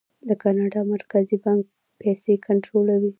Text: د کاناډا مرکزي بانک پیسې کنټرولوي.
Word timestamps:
د 0.27 0.31
کاناډا 0.41 0.81
مرکزي 0.93 1.37
بانک 1.45 1.63
پیسې 2.01 2.33
کنټرولوي. 2.45 3.09